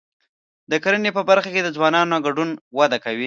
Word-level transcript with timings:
د 0.71 0.73
کرنې 0.83 1.11
په 1.17 1.21
برخه 1.29 1.49
کې 1.53 1.61
د 1.63 1.69
ځوانانو 1.75 2.23
ګډون 2.25 2.49
وده 2.79 2.97
کوي. 3.03 3.19